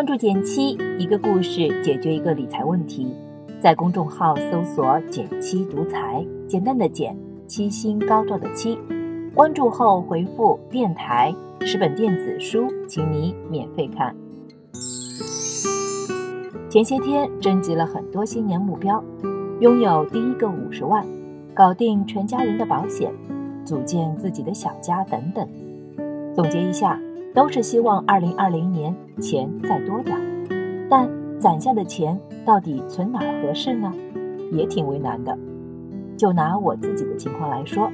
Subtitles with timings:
[0.00, 3.14] 关注简七，一个故事解决一个理财问题。
[3.60, 7.14] 在公众号搜索“简七独裁，简单的简，
[7.46, 8.78] 七星高照的七。
[9.34, 14.16] 关注后回复“电台”，十本电子书，请你免费看。
[16.70, 19.04] 前些天征集了很多新年目标，
[19.60, 21.04] 拥有第一个五十万，
[21.52, 23.12] 搞定全家人的保险，
[23.66, 25.46] 组建自己的小家等等。
[26.34, 26.98] 总结一下。
[27.34, 30.20] 都是希望二零二零年钱再多点儿，
[30.88, 33.92] 但攒下的钱到底存哪儿合适呢？
[34.52, 35.36] 也挺为难的。
[36.16, 37.90] 就拿我自己的情况来说，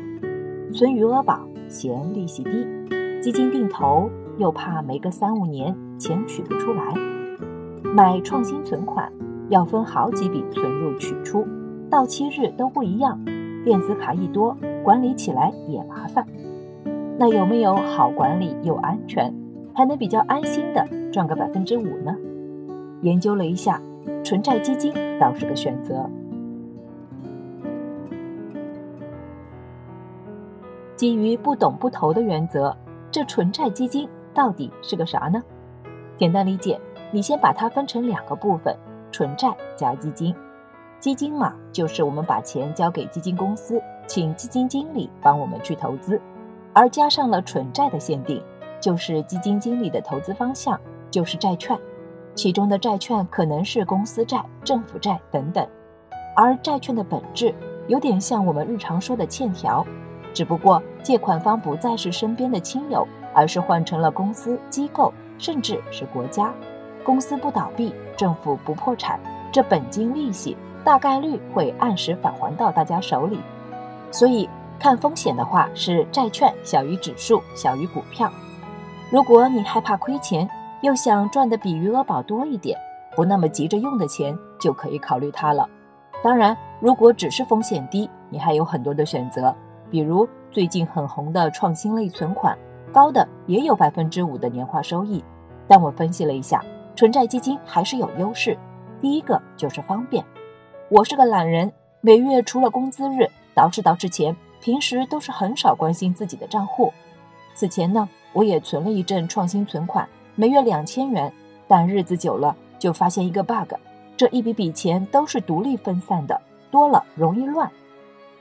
[0.72, 2.66] 存余额宝嫌利息低，
[3.20, 6.94] 基金定投又怕没个三五年钱取不出来，
[7.94, 9.12] 买创新存款
[9.50, 11.46] 要分好几笔存入取出，
[11.90, 13.22] 到期日都不一样，
[13.64, 16.26] 电子卡一多，管理起来也麻烦。
[17.18, 19.32] 那有没有好管理又安全，
[19.74, 22.14] 还能比较安心的赚个百分之五呢？
[23.00, 23.80] 研究了一下，
[24.22, 26.08] 纯债基金倒是个选择。
[30.94, 32.76] 基于不懂不投的原则，
[33.10, 35.42] 这纯债基金到底是个啥呢？
[36.18, 36.78] 简单理解，
[37.12, 38.76] 你先把它分成两个部分：
[39.10, 40.34] 纯债加基金。
[40.98, 46.20] 基金嘛，就是我们把钱交给基金公司，请基金经理帮我们去投资。
[46.76, 48.42] 而加上了纯债的限定，
[48.78, 50.78] 就是基金经理的投资方向
[51.10, 51.74] 就是债券，
[52.34, 55.66] 其中的债券可能是公司债、政府债等等。
[56.36, 57.54] 而债券的本质
[57.88, 59.82] 有点像我们日常说的欠条，
[60.34, 66.52] 只不过借款方不再是身边的亲友，而是换成了公司、机构，甚至是国家。
[67.02, 69.18] 公司不倒闭，政府不破产，
[69.50, 70.54] 这本金利息
[70.84, 73.40] 大概率会按时返还到大家手里，
[74.12, 74.46] 所以。
[74.78, 78.30] 看风险的话，是债券小于指数，小于股票。
[79.10, 80.48] 如果你害怕亏钱，
[80.82, 82.78] 又想赚的比余额宝多一点，
[83.14, 85.68] 不那么急着用的钱，就可以考虑它了。
[86.22, 89.54] 当然，如果只是风险低，你还有很多的选择，
[89.90, 92.56] 比如最近很红的创新类存款，
[92.92, 95.24] 高的也有百分之五的年化收益。
[95.68, 96.62] 但我分析了一下，
[96.94, 98.56] 纯债基金还是有优势。
[99.00, 100.24] 第一个就是方便，
[100.88, 104.36] 我是个懒人，每月除了工资日，捯饬捯饬钱。
[104.60, 106.92] 平时都是很少关心自己的账户，
[107.54, 111.32] 此前呢，我也存了一阵创新存款，每月两千元，
[111.68, 113.74] 但日子久了就发现一个 bug，
[114.16, 116.40] 这一笔笔钱都是独立分散的，
[116.70, 117.70] 多了容易乱。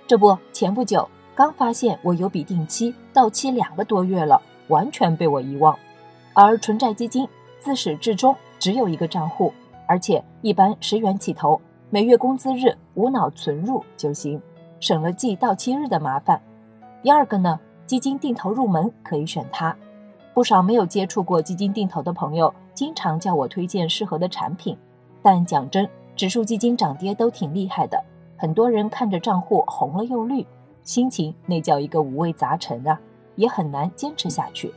[0.08, 5.78] 这不，前不久刚发现我有笔定期到期两个多月了，完全被我遗忘。
[6.34, 7.28] 而纯债基金
[7.60, 9.54] 自始至终只有一个账户，
[9.88, 11.60] 而且一般十元起投，
[11.90, 14.42] 每月工资日无脑存入就行。
[14.80, 16.42] 省了记到期日的麻烦。
[17.02, 19.76] 第二个呢，基金定投入门可以选它。
[20.34, 24.78] 不少没有接触过基金定投的朋友，经常叫我推荐适合的产品。
[25.22, 28.04] 但讲真，指数基金涨跌都挺厉害的，
[28.38, 30.46] 很多人看着账户红了又绿，
[30.84, 33.00] 心情那叫一个五味杂陈啊，
[33.36, 34.74] 也很难坚持下去。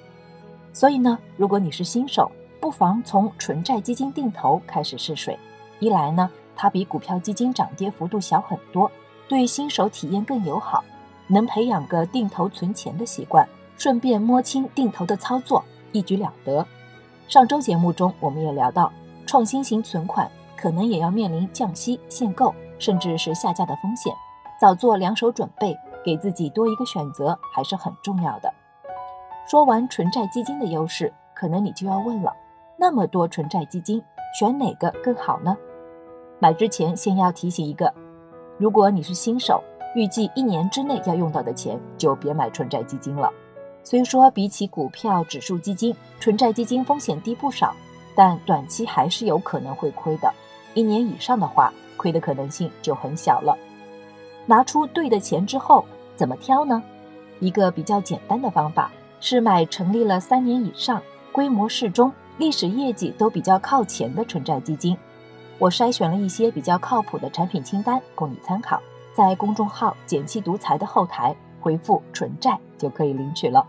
[0.73, 5.37] 所以呢，如果你是新手，不妨从纯债基金定投开始试水。
[5.81, 8.91] 一来呢，它比股票基金涨跌幅度小很多。
[9.29, 10.83] 对新手体验更友好，
[11.27, 13.47] 能培养个定投存钱的习惯，
[13.77, 15.63] 顺便摸清定投的操作，
[15.93, 16.67] 一举两得。
[17.29, 18.91] 上周节目中我们也聊到，
[19.27, 24.15] 创新型存款可能也要面临降息、限购，甚至是下架的风险，
[24.59, 28.51] 早做两手准备，给自己多一个选择还是很重要的。
[29.47, 32.35] 说完纯债基金的优势，可能你就要问了：
[32.79, 34.03] 那么多纯债基金，
[34.39, 35.55] 选哪个更好呢？
[36.39, 37.93] 买之前先要提醒一个。
[38.59, 39.63] 如果你是新手，
[39.95, 43.33] 预计一年之内要用到的钱，就别买纯债基金了。
[43.85, 47.73] 虽说比起股票、指数基金，纯债基金风险低不少，
[48.17, 50.29] 但短期还是有可能会亏的。
[50.75, 53.57] 一年以上的话，亏的可能性就很小了。
[54.45, 55.85] 拿出对的钱之后，
[56.17, 56.83] 怎么挑呢？
[57.39, 58.91] 一个比较简单的方法
[59.21, 61.01] 是买成立了三年以上、
[61.31, 64.99] 规模适中、历史业绩都比较靠前的纯债基金。
[65.59, 68.81] 我筛选了一些比较靠谱的产品清单，供你参考。
[69.13, 73.67] 在公众号“简七独裁”的后台回复“纯债”就可以领取了。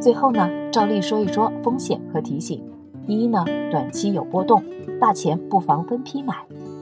[0.00, 2.60] 最后呢，照例说一说风险和提醒。
[3.06, 4.64] 第一呢，短期有波动，
[5.00, 6.34] 大钱不妨分批买。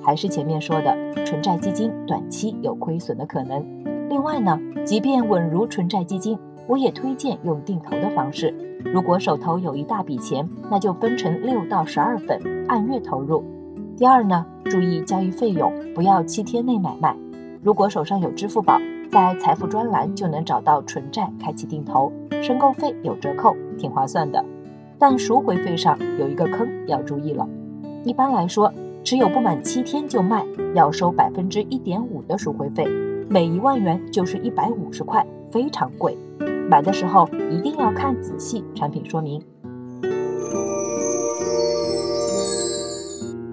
[0.02, 0.96] 还是前面说的，
[1.26, 3.62] 纯债基金短期有亏损的可能。
[4.08, 6.38] 另外呢，即便稳如纯债基金。
[6.68, 8.54] 我也推荐用定投的方式。
[8.84, 13.42] 如果手头有一大笔钱，那就分成六到十二份，按月投入。
[13.96, 17.16] 第二呢，注意交易费用，不要七天内买卖。
[17.62, 18.78] 如果手上有支付宝，
[19.10, 22.12] 在财富专栏就能找到纯债开启定投，
[22.42, 24.44] 申购费有折扣，挺划算的。
[24.98, 27.48] 但赎回费上有一个坑要注意了，
[28.04, 28.72] 一般来说，
[29.02, 30.44] 持有不满七天就卖，
[30.74, 32.86] 要收百分之一点五的赎回费，
[33.28, 36.16] 每一万元就是一百五十块，非常贵。
[36.68, 39.42] 买的时候一定要看仔细产品说明。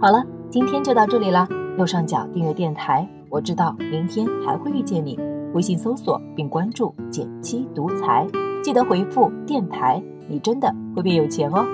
[0.02, 1.48] 好了，今天就到这里了。
[1.78, 5.18] 右上角订阅电台，我知道明天还会遇见你。
[5.54, 8.28] 微信搜索并关注“减七独裁，
[8.62, 11.66] 记得回复“电台”，你真的会变有钱哦。